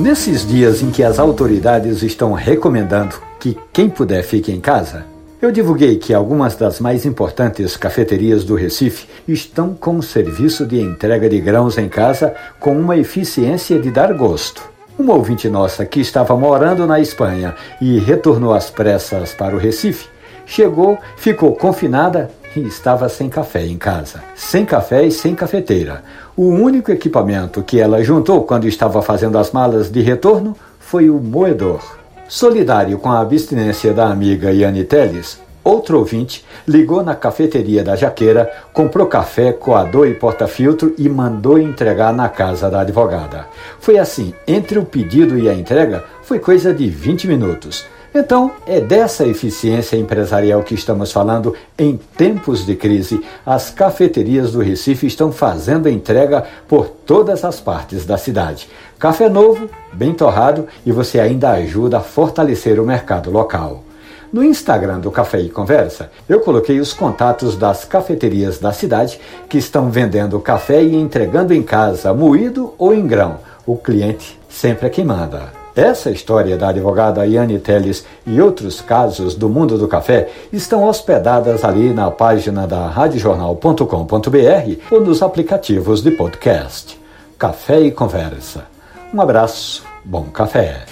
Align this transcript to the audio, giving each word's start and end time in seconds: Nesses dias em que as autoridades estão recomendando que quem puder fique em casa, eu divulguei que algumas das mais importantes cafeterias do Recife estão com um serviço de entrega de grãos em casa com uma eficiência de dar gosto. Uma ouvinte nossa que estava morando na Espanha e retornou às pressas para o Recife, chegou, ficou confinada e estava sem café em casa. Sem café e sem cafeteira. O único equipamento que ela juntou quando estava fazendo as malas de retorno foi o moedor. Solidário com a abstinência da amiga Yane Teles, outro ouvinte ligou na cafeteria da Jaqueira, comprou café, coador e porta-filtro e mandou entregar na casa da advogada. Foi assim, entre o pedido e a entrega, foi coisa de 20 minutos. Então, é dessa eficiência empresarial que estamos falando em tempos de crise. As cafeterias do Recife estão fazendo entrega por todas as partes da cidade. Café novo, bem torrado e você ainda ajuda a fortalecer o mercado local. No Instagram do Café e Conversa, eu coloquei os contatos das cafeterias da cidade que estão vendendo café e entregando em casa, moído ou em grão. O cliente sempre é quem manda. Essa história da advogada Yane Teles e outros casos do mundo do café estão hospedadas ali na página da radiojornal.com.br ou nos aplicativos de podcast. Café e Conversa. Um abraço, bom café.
Nesses 0.00 0.48
dias 0.48 0.80
em 0.82 0.90
que 0.90 1.02
as 1.02 1.18
autoridades 1.18 2.02
estão 2.02 2.32
recomendando 2.32 3.16
que 3.38 3.54
quem 3.70 3.90
puder 3.90 4.22
fique 4.22 4.50
em 4.50 4.58
casa, 4.58 5.04
eu 5.42 5.52
divulguei 5.52 5.96
que 5.96 6.14
algumas 6.14 6.56
das 6.56 6.80
mais 6.80 7.04
importantes 7.04 7.76
cafeterias 7.76 8.42
do 8.42 8.54
Recife 8.54 9.06
estão 9.28 9.74
com 9.74 9.96
um 9.96 10.00
serviço 10.00 10.64
de 10.64 10.80
entrega 10.80 11.28
de 11.28 11.38
grãos 11.38 11.76
em 11.76 11.86
casa 11.86 12.34
com 12.58 12.80
uma 12.80 12.96
eficiência 12.96 13.78
de 13.78 13.90
dar 13.90 14.14
gosto. 14.14 14.62
Uma 14.98 15.12
ouvinte 15.12 15.50
nossa 15.50 15.84
que 15.84 16.00
estava 16.00 16.34
morando 16.34 16.86
na 16.86 16.98
Espanha 16.98 17.54
e 17.78 17.98
retornou 17.98 18.54
às 18.54 18.70
pressas 18.70 19.34
para 19.34 19.54
o 19.54 19.58
Recife, 19.58 20.08
chegou, 20.46 20.96
ficou 21.18 21.54
confinada 21.54 22.30
e 22.56 22.60
estava 22.60 23.08
sem 23.08 23.28
café 23.28 23.64
em 23.64 23.78
casa. 23.78 24.22
Sem 24.34 24.64
café 24.64 25.04
e 25.04 25.10
sem 25.10 25.34
cafeteira. 25.34 26.02
O 26.36 26.44
único 26.44 26.90
equipamento 26.90 27.62
que 27.62 27.78
ela 27.78 28.02
juntou 28.02 28.44
quando 28.44 28.66
estava 28.66 29.02
fazendo 29.02 29.38
as 29.38 29.52
malas 29.52 29.90
de 29.90 30.00
retorno 30.00 30.56
foi 30.78 31.08
o 31.08 31.18
moedor. 31.18 31.80
Solidário 32.28 32.98
com 32.98 33.10
a 33.10 33.20
abstinência 33.20 33.92
da 33.92 34.08
amiga 34.08 34.52
Yane 34.52 34.84
Teles, 34.84 35.40
outro 35.64 35.98
ouvinte 35.98 36.44
ligou 36.66 37.02
na 37.02 37.14
cafeteria 37.14 37.82
da 37.82 37.96
Jaqueira, 37.96 38.50
comprou 38.72 39.06
café, 39.06 39.52
coador 39.52 40.06
e 40.06 40.14
porta-filtro 40.14 40.94
e 40.96 41.08
mandou 41.08 41.58
entregar 41.58 42.12
na 42.12 42.28
casa 42.28 42.70
da 42.70 42.80
advogada. 42.80 43.46
Foi 43.78 43.98
assim, 43.98 44.32
entre 44.46 44.78
o 44.78 44.84
pedido 44.84 45.38
e 45.38 45.48
a 45.48 45.54
entrega, 45.54 46.04
foi 46.22 46.38
coisa 46.38 46.72
de 46.72 46.88
20 46.88 47.26
minutos. 47.26 47.84
Então, 48.12 48.50
é 48.66 48.80
dessa 48.80 49.24
eficiência 49.24 49.96
empresarial 49.96 50.64
que 50.64 50.74
estamos 50.74 51.12
falando 51.12 51.54
em 51.78 51.96
tempos 52.16 52.66
de 52.66 52.74
crise. 52.74 53.24
As 53.46 53.70
cafeterias 53.70 54.50
do 54.50 54.60
Recife 54.60 55.06
estão 55.06 55.30
fazendo 55.30 55.88
entrega 55.88 56.44
por 56.66 56.88
todas 56.88 57.44
as 57.44 57.60
partes 57.60 58.04
da 58.04 58.18
cidade. 58.18 58.68
Café 58.98 59.28
novo, 59.28 59.70
bem 59.92 60.12
torrado 60.12 60.66
e 60.84 60.90
você 60.90 61.20
ainda 61.20 61.52
ajuda 61.52 61.98
a 61.98 62.02
fortalecer 62.02 62.80
o 62.80 62.84
mercado 62.84 63.30
local. 63.30 63.84
No 64.32 64.42
Instagram 64.42 64.98
do 64.98 65.10
Café 65.10 65.40
e 65.40 65.48
Conversa, 65.48 66.10
eu 66.28 66.40
coloquei 66.40 66.80
os 66.80 66.92
contatos 66.92 67.56
das 67.56 67.84
cafeterias 67.84 68.58
da 68.58 68.72
cidade 68.72 69.20
que 69.48 69.58
estão 69.58 69.88
vendendo 69.88 70.38
café 70.40 70.82
e 70.82 70.96
entregando 70.96 71.54
em 71.54 71.62
casa, 71.62 72.12
moído 72.12 72.74
ou 72.76 72.92
em 72.92 73.06
grão. 73.06 73.38
O 73.64 73.76
cliente 73.76 74.38
sempre 74.48 74.86
é 74.86 74.90
quem 74.90 75.04
manda. 75.04 75.59
Essa 75.80 76.10
história 76.10 76.58
da 76.58 76.68
advogada 76.68 77.26
Yane 77.26 77.58
Teles 77.58 78.04
e 78.26 78.38
outros 78.38 78.82
casos 78.82 79.34
do 79.34 79.48
mundo 79.48 79.78
do 79.78 79.88
café 79.88 80.28
estão 80.52 80.84
hospedadas 80.86 81.64
ali 81.64 81.94
na 81.94 82.10
página 82.10 82.66
da 82.66 82.86
radiojornal.com.br 82.86 84.76
ou 84.90 85.00
nos 85.00 85.22
aplicativos 85.22 86.02
de 86.02 86.10
podcast. 86.10 87.00
Café 87.38 87.80
e 87.80 87.90
Conversa. 87.90 88.66
Um 89.14 89.22
abraço, 89.22 89.82
bom 90.04 90.24
café. 90.24 90.84